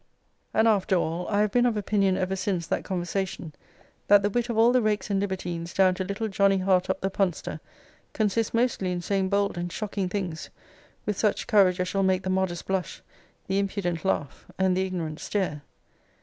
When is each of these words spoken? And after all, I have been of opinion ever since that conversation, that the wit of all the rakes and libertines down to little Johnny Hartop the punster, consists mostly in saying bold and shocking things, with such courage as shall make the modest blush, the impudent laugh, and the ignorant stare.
And 0.51 0.67
after 0.67 0.95
all, 0.95 1.27
I 1.27 1.41
have 1.41 1.51
been 1.51 1.67
of 1.67 1.77
opinion 1.77 2.17
ever 2.17 2.35
since 2.35 2.65
that 2.65 2.83
conversation, 2.83 3.53
that 4.07 4.23
the 4.23 4.31
wit 4.31 4.49
of 4.49 4.57
all 4.57 4.71
the 4.71 4.81
rakes 4.81 5.11
and 5.11 5.19
libertines 5.19 5.75
down 5.75 5.93
to 5.93 6.03
little 6.03 6.27
Johnny 6.27 6.57
Hartop 6.57 7.01
the 7.01 7.11
punster, 7.11 7.59
consists 8.13 8.51
mostly 8.51 8.91
in 8.91 9.01
saying 9.03 9.29
bold 9.29 9.59
and 9.59 9.71
shocking 9.71 10.09
things, 10.09 10.49
with 11.05 11.19
such 11.19 11.45
courage 11.45 11.79
as 11.79 11.87
shall 11.87 12.01
make 12.01 12.23
the 12.23 12.31
modest 12.31 12.65
blush, 12.65 13.03
the 13.45 13.59
impudent 13.59 14.03
laugh, 14.03 14.45
and 14.57 14.75
the 14.75 14.87
ignorant 14.87 15.19
stare. 15.19 15.61